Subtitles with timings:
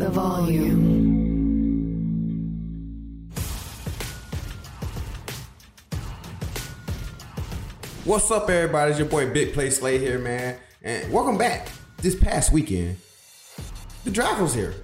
[0.00, 1.10] the volume.
[8.04, 8.92] What's up, everybody?
[8.92, 10.56] It's your boy Big Play Slay here, man.
[10.82, 11.68] And welcome back.
[11.98, 12.96] This past weekend,
[14.04, 14.74] the draft was here.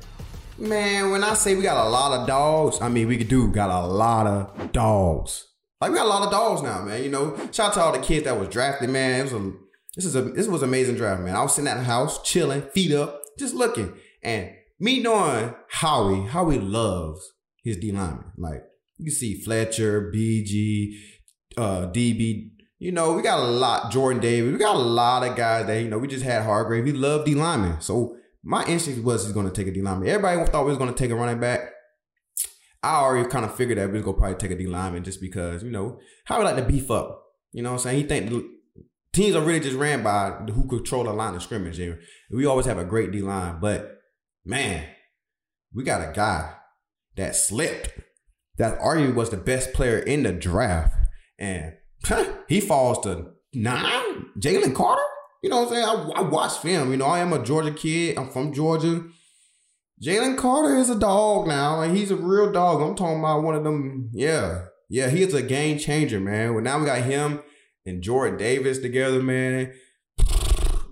[0.59, 3.71] Man, when I say we got a lot of dogs, I mean we do got
[3.71, 5.48] a lot of dogs.
[5.80, 7.03] Like we got a lot of dogs now, man.
[7.03, 9.21] You know, shout out to all the kids that was drafted, man.
[9.21, 9.53] It was a
[9.95, 11.35] this is a this was amazing draft, man.
[11.35, 13.95] I was sitting at the house, chilling, feet up, just looking.
[14.23, 18.32] And me knowing Howie, Howie loves his D lineman.
[18.36, 18.62] Like
[18.98, 20.93] you see Fletcher, BG,
[21.57, 22.50] uh, DB.
[22.79, 24.53] You know, we got a lot, Jordan Davis.
[24.53, 26.84] We got a lot of guys that, you know, we just had Hargrave.
[26.84, 27.81] We love D lineman.
[27.81, 30.08] So my instinct was he's going to take a D lineman.
[30.08, 31.72] Everybody thought we was going to take a running back.
[32.83, 35.05] I already kind of figured that we was going to probably take a D lineman
[35.05, 37.25] just because, you know, how we like to beef up.
[37.53, 38.03] You know what I'm saying?
[38.03, 38.48] He think the
[39.12, 41.78] teams are really just ran by who control the line of scrimmage.
[41.81, 41.98] And
[42.31, 43.58] we always have a great D line.
[43.61, 43.95] But
[44.47, 44.84] man,
[45.75, 46.55] we got a guy
[47.17, 47.91] that slipped.
[48.57, 50.95] That arguably was the best player in the draft.
[51.39, 51.75] And
[52.48, 54.27] he falls to nine.
[54.39, 55.03] Jalen Carter?
[55.43, 55.85] You know what I'm saying?
[55.85, 56.91] I, I watch film.
[56.91, 58.17] You know, I am a Georgia kid.
[58.17, 59.05] I'm from Georgia.
[60.03, 61.83] Jalen Carter is a dog now.
[61.83, 62.81] and he's a real dog.
[62.81, 64.11] I'm talking about one of them.
[64.13, 64.67] Yeah.
[64.89, 66.55] Yeah, he is a game changer, man.
[66.55, 67.42] Well, now we got him
[67.85, 69.75] and Jordan Davis together, man.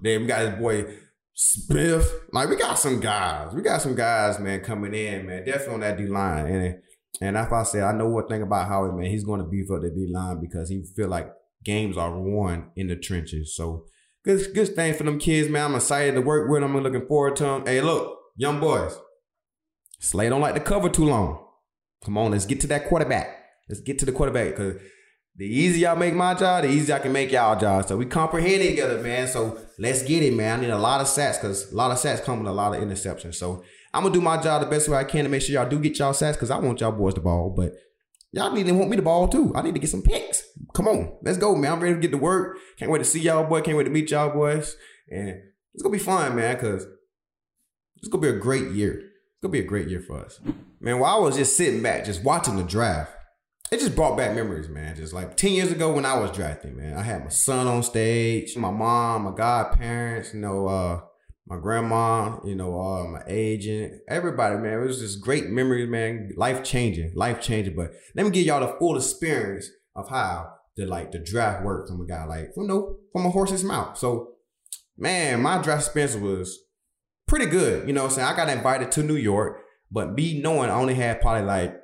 [0.03, 0.87] Then we got his boy
[1.35, 2.13] Smith.
[2.33, 3.53] Like we got some guys.
[3.53, 5.45] We got some guys, man, coming in, man.
[5.45, 6.47] Definitely on that D line.
[6.47, 6.77] And
[7.21, 9.71] and if I say I know one thing about Howard, man, he's going to beef
[9.71, 11.31] up the D line because he feel like
[11.65, 13.55] games are won in the trenches.
[13.57, 13.87] So
[14.25, 15.67] good, good thing for them kids, man.
[15.67, 16.77] I'm excited to work with them.
[16.77, 17.67] I'm looking forward to them.
[17.67, 18.99] Hey, look, young boys,
[20.01, 21.47] Slay don't like to cover too long.
[22.05, 23.29] Come on, let's get to that quarterback.
[23.69, 24.77] Let's get to the quarterback because
[25.37, 27.87] the easier I make my job, the easier I can make y'all job.
[27.89, 29.27] So we comprehend it together, man.
[29.27, 30.59] So let's get it, man.
[30.59, 32.75] I need a lot of sacks because a lot of sacks come with a lot
[32.75, 33.35] of interceptions.
[33.35, 35.69] So I'm gonna do my job the best way I can to make sure y'all
[35.69, 37.73] do get y'all sacks because I want y'all boys the ball, but
[38.31, 39.53] y'all need to want me the ball too.
[39.57, 40.45] I need to get some picks.
[40.73, 41.73] Come on, let's go, man.
[41.73, 42.59] I'm ready to get to work.
[42.79, 43.61] Can't wait to see y'all, boy.
[43.61, 44.77] Can't wait to meet y'all, boys.
[45.11, 45.31] And
[45.75, 46.87] it's gonna be fun, man, because
[47.97, 48.93] it's gonna be a great year.
[49.01, 50.41] It's gonna be a great year for us,
[50.81, 51.01] man.
[51.01, 53.13] While I was just sitting back, just watching the draft
[53.75, 54.95] it just brought back memories, man.
[54.95, 56.97] Just like 10 years ago when I was drafting, man.
[56.97, 61.01] I had my son on stage, my mom, my godparents, you know, uh,
[61.49, 64.75] my grandma, you know, uh, my agent, everybody, man.
[64.75, 66.31] It was just great memories, man.
[66.37, 67.75] Life changing, life changing.
[67.75, 71.89] But let me give y'all the full experience of how the like the draft worked
[71.89, 73.99] from a guy like from no from a horse's mouth.
[73.99, 74.35] So,
[74.97, 76.61] man, my draft experience was
[77.27, 77.89] pretty good.
[77.89, 80.95] You know, I'm saying I got invited to New York, but me knowing I only
[80.95, 81.81] had probably like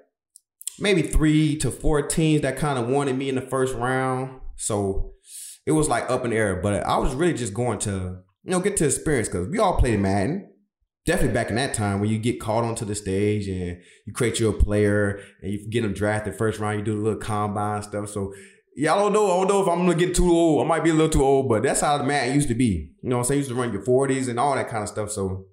[0.80, 4.40] maybe three to four teams that kind of wanted me in the first round.
[4.56, 5.12] So
[5.66, 6.56] it was like up in the air.
[6.56, 9.76] But I was really just going to, you know, get to experience because we all
[9.76, 10.46] played Madden.
[11.06, 14.38] Definitely back in that time when you get called onto the stage and you create
[14.38, 18.10] your player and you get them drafted first round, you do the little combine stuff.
[18.10, 18.34] So
[18.78, 19.26] I don't know.
[19.26, 20.64] I don't know if I'm gonna get too old.
[20.64, 22.92] I might be a little too old, but that's how the man used to be.
[23.02, 23.38] You know what I'm saying?
[23.38, 25.10] You used to run your 40s and all that kind of stuff.
[25.10, 25.46] So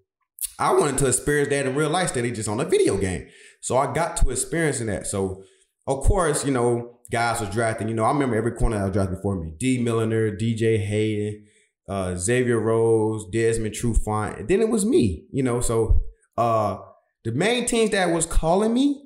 [0.59, 3.27] I wanted to experience that in real life instead of just on a video game.
[3.67, 5.07] So I got to experiencing that.
[5.07, 5.43] So
[5.87, 7.89] of course, you know, guys was drafting.
[7.89, 9.51] You know, I remember every corner that was drafted before me.
[9.57, 9.83] D.
[9.83, 11.45] Milliner, DJ Hayden,
[11.89, 14.39] uh, Xavier Rhodes, Desmond Trufant.
[14.39, 15.59] And then it was me, you know.
[15.59, 15.99] So
[16.37, 16.77] uh
[17.25, 19.03] the main teams that was calling me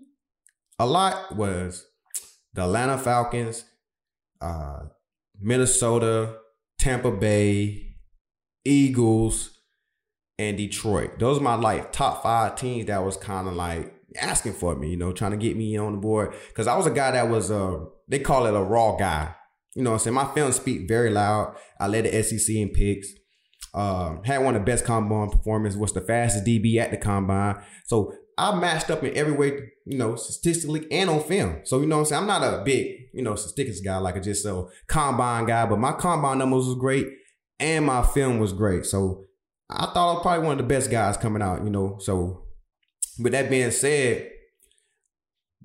[0.77, 1.83] a lot was
[2.53, 3.65] the Atlanta Falcons,
[4.41, 4.81] uh,
[5.39, 6.35] Minnesota,
[6.77, 7.95] Tampa Bay,
[8.63, 9.57] Eagles,
[10.37, 11.17] and Detroit.
[11.17, 14.89] Those are my like top five teams that was kind of like asking for me,
[14.89, 16.33] you know, trying to get me on the board.
[16.53, 19.33] Cause I was a guy that was uh they call it a raw guy.
[19.75, 20.13] You know I'm saying?
[20.13, 21.55] My film speak very loud.
[21.79, 23.07] I led the SEC in picks.
[23.73, 27.61] Um, had one of the best combine performances, was the fastest DB at the combine.
[27.85, 31.61] So I matched up in every way, you know, statistically and on film.
[31.63, 32.21] So, you know I'm saying?
[32.21, 35.79] I'm not a big, you know, statistics guy, like a just a combine guy, but
[35.79, 37.07] my combine numbers was great
[37.59, 38.85] and my film was great.
[38.85, 39.25] So
[39.69, 41.97] I thought I was probably one of the best guys coming out, you know.
[41.99, 42.47] So
[43.19, 44.29] with that being said,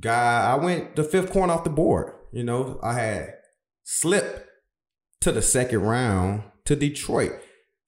[0.01, 2.13] guy, I went the fifth corner off the board.
[2.33, 3.35] You know, I had
[3.85, 4.47] slipped
[5.21, 7.33] to the second round to Detroit.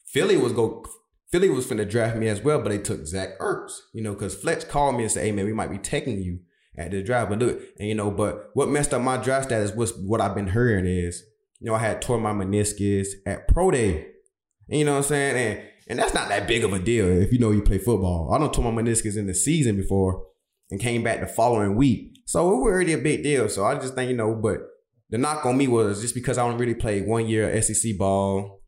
[0.06, 0.84] Philly was go
[1.30, 4.34] Philly was finna draft me as well, but they took Zach Ertz, you know, because
[4.34, 6.40] Fletch called me and said, Hey man, we might be taking you
[6.78, 7.28] at the draft.
[7.28, 10.34] But look, and you know, but what messed up my draft status was what I've
[10.34, 11.22] been hearing is,
[11.60, 14.06] you know, I had tore my meniscus at Pro Day.
[14.68, 15.36] You know what I'm saying?
[15.36, 18.32] And and that's not that big of a deal if you know you play football.
[18.32, 20.26] I don't tore my meniscus in the season before
[20.70, 22.20] and came back the following week.
[22.26, 23.48] So it was already a big deal.
[23.48, 24.58] So I just think, you know, but
[25.08, 27.96] the knock on me was just because I don't really play one year of SEC
[27.96, 28.60] ball.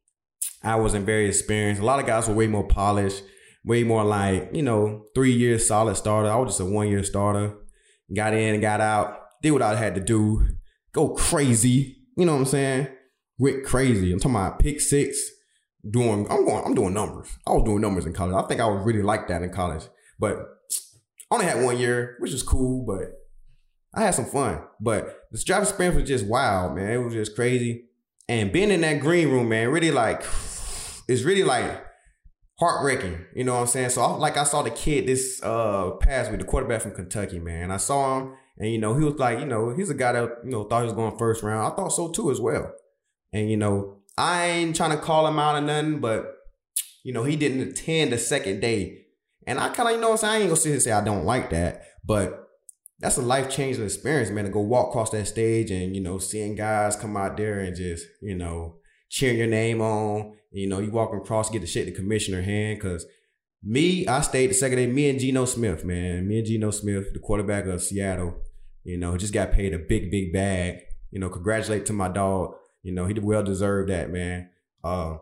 [0.62, 1.82] I wasn't very experienced.
[1.82, 3.22] A lot of guys were way more polished.
[3.64, 6.30] way more like, you know, three years solid starter.
[6.30, 7.54] I was just a one year starter.
[8.14, 10.48] Got in and got out, did what I had to do,
[10.92, 11.96] go crazy.
[12.16, 12.88] You know what I'm saying?
[13.38, 14.12] Went crazy.
[14.12, 15.20] I'm talking about pick six,
[15.88, 17.28] doing I'm going I'm doing numbers.
[17.46, 18.34] I was doing numbers in college.
[18.34, 19.84] I think I was really like that in college.
[20.18, 20.38] But
[21.30, 23.12] I only had one year, which was cool, but
[23.94, 24.62] I had some fun.
[24.80, 26.90] But the draft experience was just wild, man.
[26.90, 27.86] It was just crazy.
[28.28, 30.22] And being in that green room, man, really like
[31.08, 31.84] it's really like
[32.58, 33.24] heartbreaking.
[33.34, 33.90] You know what I'm saying?
[33.90, 37.38] So I, like I saw the kid this uh past week, the quarterback from Kentucky,
[37.38, 37.70] man.
[37.70, 40.28] I saw him and you know, he was like, you know, he's a guy that,
[40.44, 41.72] you know, thought he was going first round.
[41.72, 42.72] I thought so too as well.
[43.32, 46.36] And you know, I ain't trying to call him out or nothing, but
[47.04, 48.98] you know, he didn't attend the second day.
[49.46, 50.32] And I kind of, you know, what I'm saying?
[50.32, 52.48] I ain't gonna sit here and say I don't like that, but
[52.98, 56.18] that's a life changing experience, man, to go walk across that stage and, you know,
[56.18, 58.76] seeing guys come out there and just, you know,
[59.08, 60.36] cheering your name on.
[60.52, 62.80] You know, you walk across, get to shake the commissioner hand.
[62.80, 63.06] Cause
[63.62, 66.28] me, I stayed the second day, me and Geno Smith, man.
[66.28, 68.34] Me and Geno Smith, the quarterback of Seattle,
[68.84, 70.80] you know, just got paid a big, big bag.
[71.10, 72.54] You know, congratulate to my dog.
[72.82, 74.50] You know, he well deserved that, man.
[74.82, 75.18] Uh,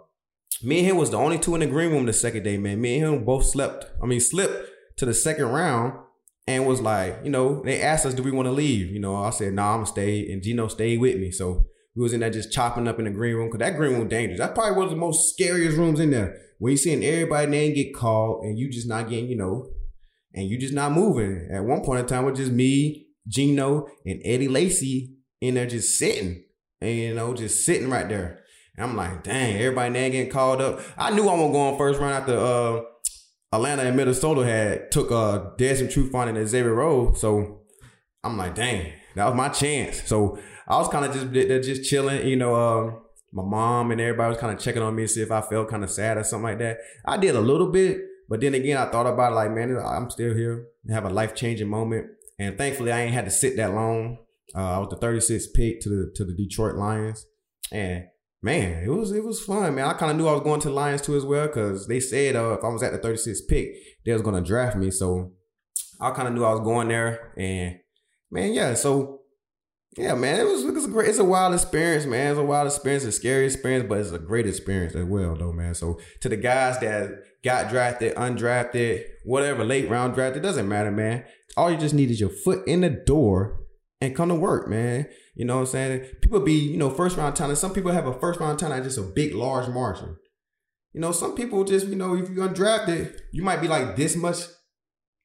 [0.62, 2.80] me and him was the only two in the green room the second day, man.
[2.80, 3.86] Me and him both slept.
[4.02, 5.98] I mean, slipped to the second round
[6.46, 8.90] and was like, you know, they asked us, do we want to leave?
[8.90, 10.32] You know, I said, nah, I'm gonna stay.
[10.32, 11.30] And Geno stayed with me.
[11.30, 13.50] So we was in there just chopping up in the green room.
[13.50, 14.40] Cause that green room dangerous.
[14.40, 16.36] That probably was the most scariest rooms in there.
[16.58, 19.68] When you seeing everybody name get called and you just not getting, you know,
[20.34, 21.48] and you just not moving.
[21.52, 25.66] At one point in time, it was just me, Geno, and Eddie Lacy in there
[25.66, 26.44] just sitting
[26.80, 28.44] and you know, just sitting right there.
[28.76, 30.80] And I'm like, dang, everybody now getting called up.
[30.96, 32.80] I knew I was going first round after uh,
[33.52, 37.20] Atlanta and Minnesota had took uh Desmond Trufant and Xavier Rhodes.
[37.20, 37.62] So
[38.22, 40.02] I'm like, dang, that was my chance.
[40.04, 42.54] So I was kind of just just chilling, you know.
[42.54, 42.92] Uh,
[43.32, 45.68] my mom and everybody was kind of checking on me to see if I felt
[45.68, 46.78] kind of sad or something like that.
[47.04, 50.08] I did a little bit, but then again, I thought about it like, man, I'm
[50.08, 50.66] still here.
[50.88, 52.06] have a life changing moment,
[52.38, 54.18] and thankfully, I ain't had to sit that long.
[54.54, 57.26] Uh, I was the 36th pick to the to the Detroit Lions,
[57.70, 58.04] and
[58.42, 59.86] man, it was it was fun, man.
[59.86, 62.00] I kind of knew I was going to the Lions too as well because they
[62.00, 63.74] said uh, if I was at the 36th pick,
[64.04, 64.90] they was gonna draft me.
[64.90, 65.32] So
[66.00, 67.78] I kind of knew I was going there, and
[68.30, 68.74] man, yeah.
[68.74, 69.18] So
[69.96, 71.08] yeah, man, it was it was a great.
[71.08, 72.30] It's a wild experience, man.
[72.30, 75.52] It's a wild experience, a scary experience, but it's a great experience as well, though,
[75.52, 75.74] man.
[75.74, 77.10] So to the guys that
[77.42, 81.24] got drafted, undrafted, whatever, late round drafted, doesn't matter, man.
[81.56, 83.58] All you just need is your foot in the door
[84.00, 85.06] and come to work, man.
[85.34, 86.00] You know what I'm saying?
[86.22, 87.58] People be, you know, first round talent.
[87.58, 90.16] Some people have a first round talent just a big, large margin.
[90.92, 94.16] You know, some people just, you know, if you're undrafted, you might be like this
[94.16, 94.38] much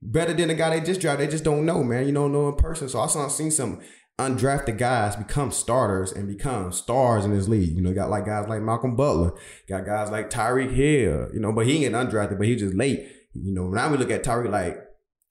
[0.02, 1.28] better than the guy they just drafted.
[1.28, 2.06] They just don't know, man.
[2.06, 2.90] You don't know in person.
[2.90, 3.82] So I saw seen some
[4.20, 7.76] undrafted guys become starters and become stars in this league.
[7.76, 9.34] You know, got like guys like Malcolm Butler,
[9.68, 13.08] got guys like Tyreek Hill, you know, but he ain't undrafted, but he just late.
[13.34, 14.78] You know, now we look at Tyreek like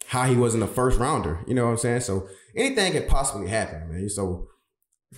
[0.07, 1.41] how he was in the first rounder.
[1.47, 2.01] You know what I'm saying?
[2.01, 4.09] So anything could possibly happen, man.
[4.09, 4.49] So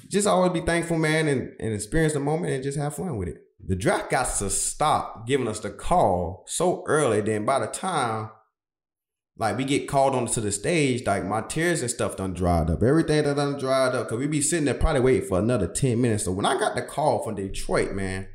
[0.08, 3.28] just always be thankful, man, and, and experience the moment and just have fun with
[3.28, 3.38] it.
[3.66, 7.20] The draft got to stop giving us the call so early.
[7.20, 8.30] Then by the time
[9.36, 12.82] like we get called onto the stage, like my tears and stuff done dried up.
[12.82, 14.08] Everything that done dried up.
[14.08, 16.24] Cause we be sitting there probably waiting for another 10 minutes.
[16.24, 18.28] So when I got the call from Detroit, man,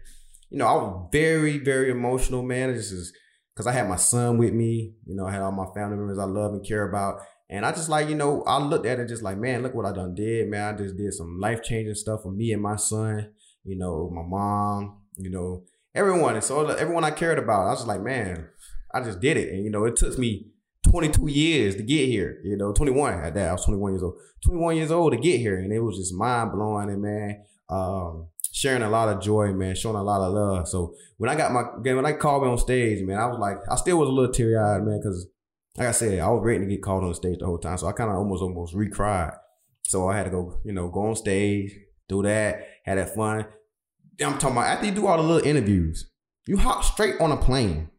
[0.50, 2.74] you know, I was very, very emotional, man.
[2.74, 3.14] This is
[3.60, 4.94] because I had my son with me.
[5.06, 7.20] You know, I had all my family members I love and care about.
[7.50, 9.86] And I just like, you know, I looked at it just like, man, look what
[9.86, 10.74] I done did, man.
[10.74, 13.32] I just did some life changing stuff for me and my son,
[13.66, 16.36] you know, my mom, you know, everyone.
[16.36, 18.48] And so everyone I cared about, I was like, man,
[18.94, 19.50] I just did it.
[19.50, 20.52] And, you know, it took me
[20.90, 23.50] 22 years to get here, you know, 21 at that.
[23.50, 25.60] I was 21 years old, 21 years old to get here.
[25.60, 26.90] And it was just mind blowing.
[26.90, 30.68] And, man, um, sharing a lot of joy, man, showing a lot of love.
[30.68, 33.40] So when I got my, game, when I called me on stage, man, I was
[33.40, 35.28] like, I still was a little teary eyed, man, because
[35.78, 37.78] like I said, I was waiting to get called on stage the whole time.
[37.78, 39.34] So I kind of almost almost recried.
[39.84, 41.74] So I had to go, you know, go on stage,
[42.10, 43.46] do that, had that fun.
[44.22, 46.12] I'm talking about after you do all the little interviews,
[46.46, 47.90] you hop straight on a plane.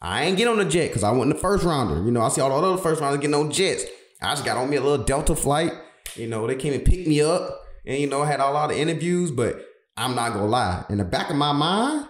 [0.00, 2.02] I ain't get on the jet because I went in the first rounder.
[2.02, 3.84] You know, I see all the other first rounders getting on jets.
[4.22, 5.72] I just got on me a little Delta flight.
[6.16, 8.78] You know, they came and picked me up and, you know, had a lot of
[8.78, 9.62] interviews, but
[9.96, 10.84] I'm not gonna lie.
[10.90, 12.08] In the back of my mind,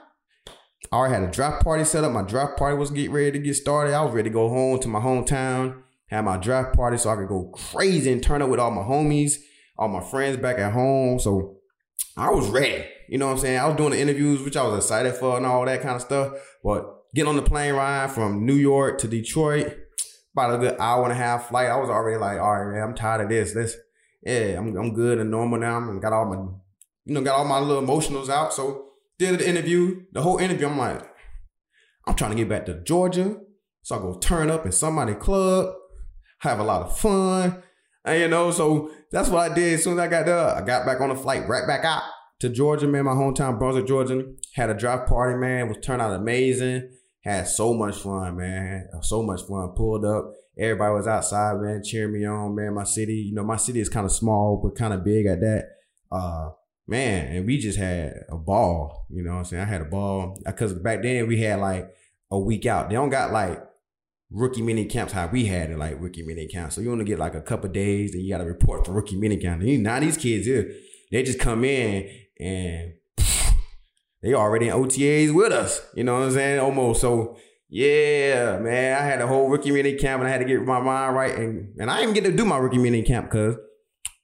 [0.91, 2.13] I already had a draft party set up.
[2.13, 3.95] My draft party was getting ready to get started.
[3.95, 7.17] I was ready to go home to my hometown, have my draft party so I
[7.17, 9.35] could go crazy and turn up with all my homies,
[9.77, 11.19] all my friends back at home.
[11.19, 11.59] So
[12.17, 12.85] I was ready.
[13.09, 13.59] You know what I'm saying?
[13.59, 16.03] I was doing the interviews, which I was excited for and all that kind of
[16.03, 16.33] stuff.
[16.63, 19.77] But getting on the plane ride from New York to Detroit,
[20.33, 22.83] about a good hour and a half flight, I was already like, all right, man,
[22.83, 23.53] I'm tired of this.
[23.53, 23.77] This,
[24.23, 25.79] yeah, I'm, I'm good and normal now.
[25.79, 26.53] I got all my,
[27.05, 28.53] you know, got all my little emotionals out.
[28.53, 28.87] So
[29.19, 31.03] did the interview, the whole interview, I'm like,
[32.07, 33.37] I'm trying to get back to Georgia.
[33.83, 35.75] So I go turn up in somebody club,
[36.39, 37.63] have a lot of fun.
[38.05, 39.75] And you know, so that's what I did.
[39.75, 42.03] As soon as I got there, I got back on the flight, right back out
[42.41, 44.23] to Georgia, man, my hometown, Brunswick, Georgia.
[44.55, 45.69] Had a drive party, man.
[45.69, 46.91] Was turned out amazing.
[47.23, 48.87] Had so much fun, man.
[49.03, 49.73] So much fun.
[49.75, 50.33] Pulled up.
[50.59, 52.75] Everybody was outside, man, cheering me on, man.
[52.75, 55.41] My city, you know, my city is kind of small, but kind of big at
[55.41, 55.65] that.
[56.13, 56.51] Uh,
[56.87, 59.07] man, and we just had a ball.
[59.11, 59.63] You know what I'm saying?
[59.63, 61.95] I had a ball because back then we had like
[62.31, 62.89] a week out.
[62.89, 63.63] They don't got like
[64.31, 66.75] rookie mini camps how we had it, like rookie mini camps.
[66.75, 69.17] So you only get like a couple days, and you got to report for rookie
[69.17, 69.63] mini camp.
[69.63, 70.73] Now these kids here,
[71.11, 72.95] they just come in and
[74.23, 75.81] they already in OTAs with us.
[75.95, 76.61] You know what I'm saying?
[76.61, 77.01] Almost.
[77.01, 77.39] So
[77.69, 80.81] yeah, man, I had a whole rookie mini camp, and I had to get my
[80.81, 83.57] mind right, and and I didn't get to do my rookie mini camp because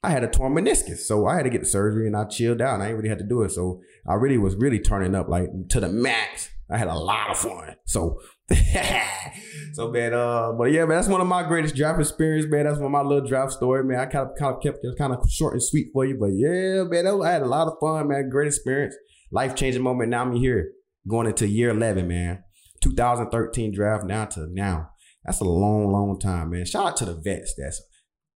[0.03, 0.99] I had a torn meniscus.
[0.99, 2.81] So I had to get the surgery and I chilled out.
[2.81, 3.51] I ain't really had to do it.
[3.51, 6.49] So I really was really turning up like to the max.
[6.71, 7.77] I had a lot of fun.
[7.85, 8.21] So
[9.75, 12.65] so man, uh, but yeah, man, that's one of my greatest draft experience, man.
[12.65, 14.01] That's one of my little draft story, man.
[14.01, 16.31] I kind of kind of kept it kind of short and sweet for you, but
[16.33, 18.29] yeah, man, was, I had a lot of fun, man.
[18.29, 18.97] Great experience,
[19.31, 20.11] life changing moment.
[20.11, 20.73] Now I'm here,
[21.09, 22.43] going into year eleven, man.
[22.81, 24.91] 2013 draft now to now.
[25.25, 26.65] That's a long, long time, man.
[26.65, 27.55] Shout out to the vets.
[27.57, 27.83] That's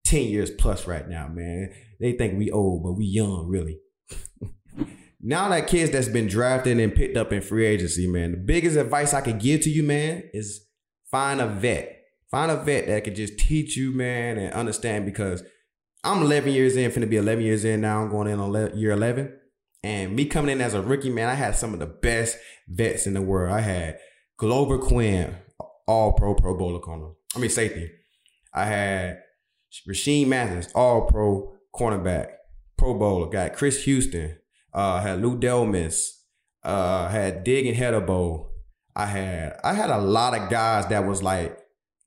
[0.05, 1.71] 10 years plus right now, man.
[1.99, 3.79] They think we old, but we young, really.
[5.21, 8.77] now that kids that's been drafted and picked up in free agency, man, the biggest
[8.77, 10.65] advice I could give to you, man, is
[11.09, 11.91] find a vet.
[12.31, 15.43] Find a vet that could just teach you, man, and understand because
[16.03, 18.01] I'm 11 years in, finna be 11 years in now.
[18.01, 19.39] I'm going in on year 11.
[19.83, 23.07] And me coming in as a rookie, man, I had some of the best vets
[23.07, 23.53] in the world.
[23.53, 23.99] I had
[24.37, 25.35] Glover Quin,
[25.87, 27.11] all pro Pro Bowler corner.
[27.35, 27.91] I mean, safety.
[28.53, 29.19] I had
[29.87, 32.29] Rashean Mathis, all pro cornerback,
[32.77, 33.29] pro bowler.
[33.29, 34.37] Got Chris Houston.
[34.73, 36.09] Uh, had Lou Delmas.
[36.63, 38.49] Uh, had Dig and Hedabo.
[38.95, 41.57] I had I had a lot of guys that was like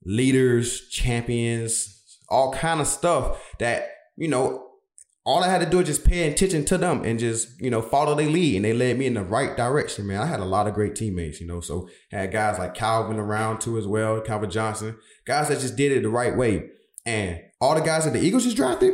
[0.03, 4.65] leaders, champions, all kind of stuff that you know.
[5.25, 7.81] All I had to do is just pay attention to them and just you know
[7.83, 10.07] follow their lead, and they led me in the right direction.
[10.07, 11.59] Man, I had a lot of great teammates, you know.
[11.61, 15.91] So had guys like Calvin around too as well, Calvin Johnson, guys that just did
[15.91, 16.69] it the right way.
[17.05, 18.93] And all the guys that the Eagles just drafted,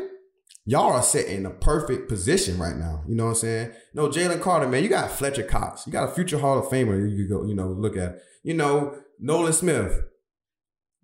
[0.66, 3.04] y'all are set in the perfect position right now.
[3.08, 3.72] You know what I'm saying?
[3.94, 5.86] No, Jalen Carter, man, you got Fletcher Cox.
[5.86, 8.20] You got a future Hall of Famer you go, you know, look at.
[8.44, 10.04] You know, Nolan Smith.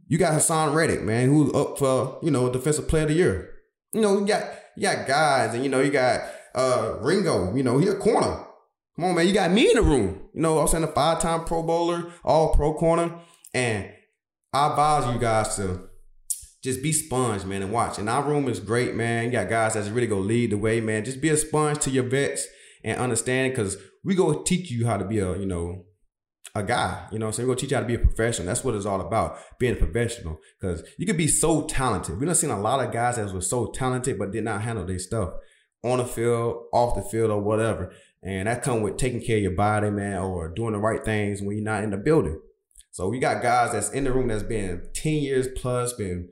[0.08, 3.54] You got Haason Reddick, man, who's up for, you know, defensive player of the year.
[3.94, 4.44] You know, you got
[4.76, 6.22] you got guys, and you know, you got
[6.54, 8.46] uh Ringo, you know, he a corner.
[8.96, 10.30] Come on, man, you got me in the room.
[10.34, 13.20] You know, I'm saying a five-time pro bowler, all pro corner.
[13.54, 13.90] And
[14.54, 15.90] I advise you guys to
[16.64, 17.98] just be sponge, man, and watch.
[17.98, 19.26] And our room is great, man.
[19.26, 21.04] You got guys that's really gonna lead the way, man.
[21.04, 22.48] Just be a sponge to your vets
[22.84, 25.86] and understand because we go teach you how to be a, you know,
[26.54, 27.08] a guy.
[27.12, 28.48] You know, so we're gonna teach you how to be a professional.
[28.48, 30.40] That's what it's all about, being a professional.
[30.60, 32.20] Because you could be so talented.
[32.20, 34.86] We done seen a lot of guys that were so talented but did not handle
[34.86, 35.32] their stuff
[35.84, 37.92] on the field, off the field, or whatever.
[38.24, 41.42] And that come with taking care of your body, man, or doing the right things
[41.42, 42.40] when you're not in the building.
[42.92, 46.30] So we got guys that's in the room that's been 10 years plus, been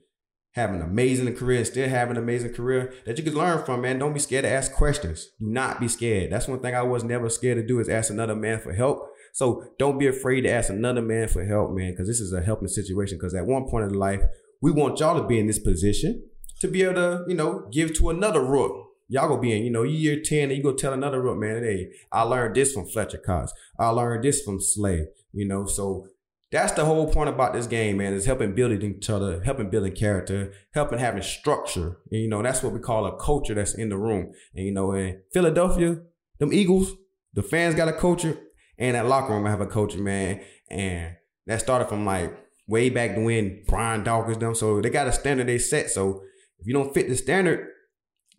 [0.53, 3.99] having an amazing career, still have an amazing career that you can learn from, man.
[3.99, 5.29] Don't be scared to ask questions.
[5.39, 6.31] Do not be scared.
[6.31, 9.09] That's one thing I was never scared to do is ask another man for help.
[9.33, 12.41] So don't be afraid to ask another man for help, man, because this is a
[12.41, 13.17] helping situation.
[13.17, 14.21] Because at one point in life,
[14.61, 16.23] we want y'all to be in this position
[16.59, 18.87] to be able to, you know, give to another rook.
[19.07, 21.63] Y'all gonna be in, you know, year 10 and you go tell another rook, man,
[21.63, 23.53] hey, I learned this from Fletcher Cox.
[23.79, 26.07] I learned this from Slay, you know, so
[26.51, 29.93] that's the whole point about this game, man, is helping building each other, helping building
[29.93, 31.99] character, helping having structure.
[32.11, 34.31] And, you know, that's what we call a culture that's in the room.
[34.55, 35.97] And, you know, in Philadelphia,
[36.39, 36.93] them Eagles,
[37.33, 38.37] the fans got a culture,
[38.79, 40.41] and that locker room I have a culture, man.
[40.71, 41.15] And
[41.45, 42.35] that started from like
[42.67, 44.55] way back when Brian Dawkins them.
[44.55, 45.91] So they got a standard they set.
[45.91, 46.23] So
[46.59, 47.67] if you don't fit the standard,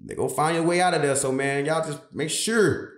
[0.00, 1.16] they go find your way out of there.
[1.16, 2.92] So man, y'all just make sure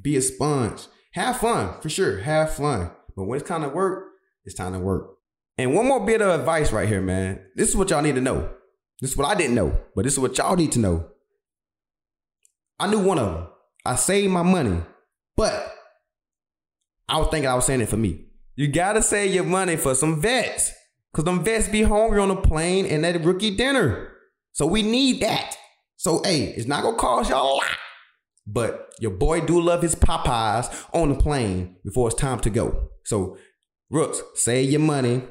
[0.00, 0.86] be a sponge.
[1.12, 2.18] Have fun for sure.
[2.20, 2.92] Have fun.
[3.16, 4.07] But when it's kind of work,
[4.44, 5.16] it's time to work.
[5.56, 7.40] And one more bit of advice right here, man.
[7.56, 8.50] This is what y'all need to know.
[9.00, 11.08] This is what I didn't know, but this is what y'all need to know.
[12.80, 13.46] I knew one of them.
[13.84, 14.80] I saved my money,
[15.36, 15.74] but
[17.08, 18.26] I was thinking I was saying it for me.
[18.54, 20.72] You gotta save your money for some vets.
[21.14, 24.12] Cause them vets be hungry on the plane and that rookie dinner.
[24.52, 25.56] So we need that.
[25.96, 27.78] So hey, it's not gonna cost y'all a lot.
[28.46, 32.88] But your boy do love his Popeyes on the plane before it's time to go.
[33.04, 33.38] So
[33.90, 35.22] Rooks, save your money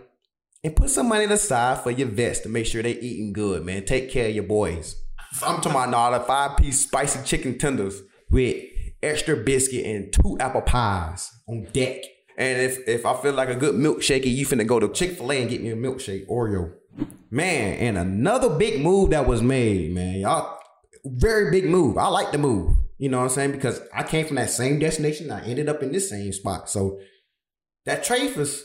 [0.64, 3.86] and put some money aside for your vets to make sure they eating good, man.
[3.86, 5.00] Take care of your boys.
[5.44, 8.64] I'm talking about all the five piece spicy chicken tenders with
[9.04, 12.02] extra biscuit and two apple pies on deck.
[12.38, 15.32] And if if I feel like a good milkshake, you finna go to Chick Fil
[15.32, 16.74] A and get me a milkshake Oreo.
[17.30, 20.58] Man, and another big move that was made, man, y'all.
[21.06, 21.98] Very big move.
[21.98, 22.76] I like the move.
[22.98, 23.52] You know what I'm saying?
[23.52, 25.30] Because I came from that same destination.
[25.30, 26.70] I ended up in this same spot.
[26.70, 27.00] So
[27.88, 28.64] that trade was,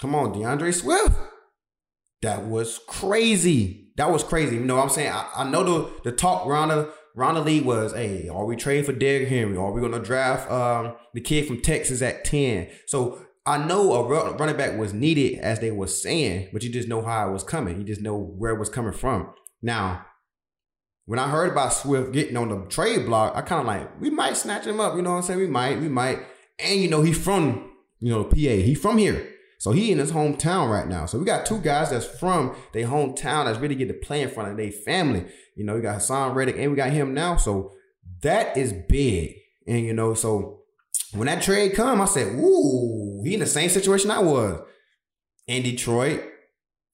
[0.00, 1.14] come on, D'Andre Swift.
[2.22, 3.92] That was crazy.
[3.96, 4.56] That was crazy.
[4.56, 5.12] You know what I'm saying?
[5.12, 8.56] I, I know the the talk around the around the league was, hey, are we
[8.56, 9.56] trading for Derrick Henry?
[9.56, 12.68] Are we gonna draft um, the kid from Texas at 10?
[12.86, 16.88] So I know a running back was needed as they were saying, but you just
[16.88, 17.78] know how it was coming.
[17.78, 19.32] You just know where it was coming from.
[19.62, 20.06] Now,
[21.06, 24.10] when I heard about Swift getting on the trade block, I kind of like, we
[24.10, 24.94] might snatch him up.
[24.94, 25.40] You know what I'm saying?
[25.40, 26.20] We might, we might.
[26.58, 28.36] And you know, he's from, you know, PA.
[28.36, 29.34] He from here.
[29.58, 31.04] So he in his hometown right now.
[31.04, 34.30] So we got two guys that's from their hometown that's really get to play in
[34.30, 35.26] front of their family.
[35.54, 37.36] You know, we got Haason Reddick and we got him now.
[37.36, 37.72] So
[38.22, 39.34] that is big.
[39.66, 40.62] And you know, so
[41.12, 44.62] when that trade come, I said, ooh, he in the same situation I was.
[45.46, 46.22] In Detroit,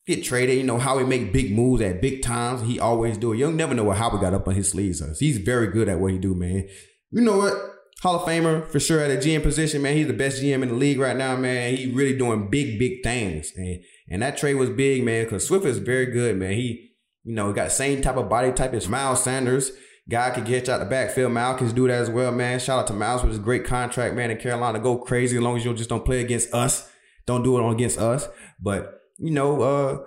[0.06, 2.62] get traded, you know, how he make big moves at big times.
[2.62, 3.36] He always do it.
[3.36, 5.02] You'll never know what Howard got up on his sleeves.
[5.20, 6.66] He's very good at what he do, man.
[7.10, 7.54] You know what?
[8.03, 9.97] Hall of Famer for sure at a GM position, man.
[9.97, 11.75] He's the best GM in the league right now, man.
[11.75, 13.53] He really doing big, big things.
[13.57, 16.53] And and that trade was big, man, because Swift is very good, man.
[16.53, 16.91] He,
[17.25, 19.73] you know, got same type of body type as Miles Sanders.
[20.09, 21.33] Guy could get you out the backfield.
[21.33, 22.61] Miles can do that as well, man.
[22.61, 24.79] Shout out to Miles with his great contract, man, in Carolina.
[24.79, 26.88] Go crazy as long as you just don't play against us.
[27.26, 28.29] Don't do it against us.
[28.61, 29.99] But, you know, uh,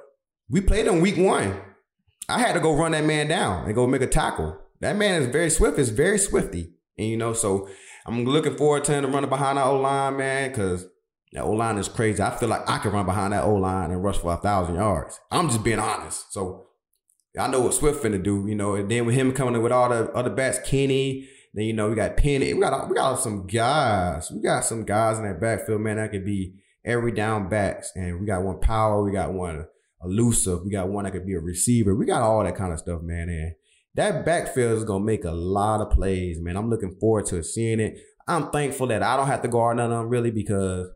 [0.48, 1.60] we played on week one.
[2.30, 4.58] I had to go run that man down and go make a tackle.
[4.80, 6.76] That man is very swift, is very swifty.
[7.00, 7.70] And you know, so
[8.06, 10.86] I'm looking forward to him running behind that O line, man, because
[11.32, 12.22] that O line is crazy.
[12.22, 14.76] I feel like I can run behind that O line and rush for a thousand
[14.76, 15.20] yards.
[15.32, 16.34] I'm just being honest.
[16.34, 16.68] So
[17.40, 18.76] I know what Swift finna do, you know.
[18.76, 21.90] And then with him coming in with all the other backs, Kenny, then you know
[21.90, 22.54] we got Penny.
[22.54, 24.30] We got we got some guys.
[24.30, 25.96] We got some guys in that backfield, man.
[25.96, 29.02] That could be every down backs, and we got one power.
[29.04, 29.68] We got one
[30.04, 30.64] elusive.
[30.66, 31.96] We got one that could be a receiver.
[31.96, 33.30] We got all that kind of stuff, man.
[33.30, 33.54] And
[34.00, 36.56] that backfield is gonna make a lot of plays, man.
[36.56, 38.00] I'm looking forward to seeing it.
[38.28, 40.90] I'm thankful that I don't have to guard none of them really because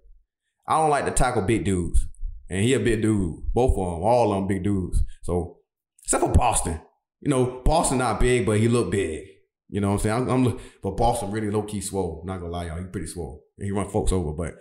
[0.67, 2.07] I don't like to tackle big dudes.
[2.49, 3.41] And he a big dude.
[3.53, 5.01] Both of them, all of them big dudes.
[5.23, 5.57] So
[6.03, 6.79] except for Boston.
[7.21, 9.27] You know, Boston not big, but he look big.
[9.69, 10.29] You know what I'm saying?
[10.29, 12.23] I'm, I'm but Boston really low key swole.
[12.25, 12.77] Not gonna lie, y'all.
[12.77, 13.43] He pretty swole.
[13.57, 14.31] And he run folks over.
[14.31, 14.55] But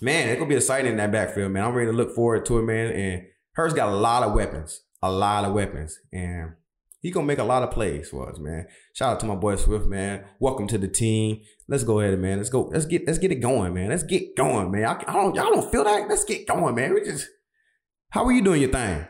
[0.00, 1.64] man, it's gonna be exciting in that backfield, man.
[1.64, 2.92] I'm ready to look forward to it, man.
[2.92, 4.82] And Hurts got a lot of weapons.
[5.02, 5.96] A lot of weapons.
[6.12, 6.52] And
[7.00, 8.66] he gonna make a lot of plays for us, man.
[8.92, 10.24] Shout out to my boy Swift, man.
[10.40, 11.42] Welcome to the team.
[11.68, 12.38] Let's go ahead, man.
[12.38, 12.62] Let's go.
[12.72, 13.90] Let's get let's get it going, man.
[13.90, 14.84] Let's get going, man.
[14.84, 16.08] I, I don't y'all don't feel that.
[16.08, 16.94] Let's get going, man.
[16.94, 17.28] We just
[18.10, 19.06] how are you doing your thing?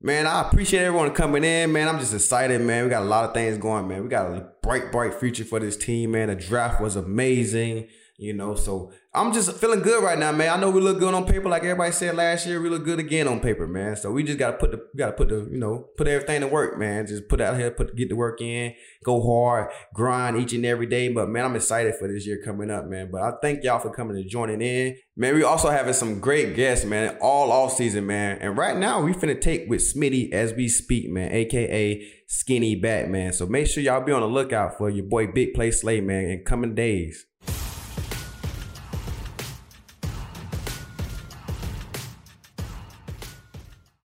[0.00, 1.88] Man, I appreciate everyone coming in, man.
[1.88, 2.82] I'm just excited, man.
[2.82, 4.02] We got a lot of things going, man.
[4.02, 6.28] We got a bright, bright future for this team, man.
[6.28, 7.88] The draft was amazing.
[8.18, 10.48] You know, so I'm just feeling good right now, man.
[10.48, 12.62] I know we look good on paper, like everybody said last year.
[12.62, 13.94] We look good again on paper, man.
[13.94, 16.78] So we just gotta put the gotta put the you know put everything to work,
[16.78, 17.06] man.
[17.06, 20.86] Just put out here, put get the work in, go hard, grind each and every
[20.86, 21.08] day.
[21.08, 23.10] But man, I'm excited for this year coming up, man.
[23.12, 25.34] But I thank y'all for coming and joining in, man.
[25.34, 28.38] We also having some great guests, man, all off season, man.
[28.40, 33.34] And right now we finna take with Smitty as we speak, man, aka Skinny Batman.
[33.34, 36.24] So make sure y'all be on the lookout for your boy Big Play Slay, man,
[36.30, 37.26] in coming days.